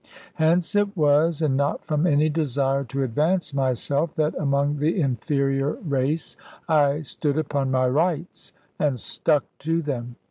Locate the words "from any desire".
1.85-2.83